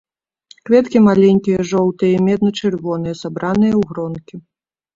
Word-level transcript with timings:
Кветкі 0.69 1.01
маленькія, 1.07 1.59
жоўтыя 1.73 2.11
і 2.15 2.23
медна-чырвоныя, 2.29 3.21
сабраныя 3.23 3.73
ў 3.77 3.81
гронкі. 3.95 4.35